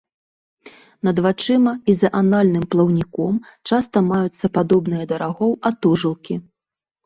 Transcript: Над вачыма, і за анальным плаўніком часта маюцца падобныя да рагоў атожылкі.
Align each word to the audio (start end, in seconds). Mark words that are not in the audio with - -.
Над 1.07 1.19
вачыма, 1.25 1.73
і 1.93 1.95
за 1.97 2.09
анальным 2.21 2.65
плаўніком 2.73 3.37
часта 3.69 3.97
маюцца 4.11 4.45
падобныя 4.59 5.03
да 5.15 5.23
рагоў 5.27 5.51
атожылкі. 5.73 6.45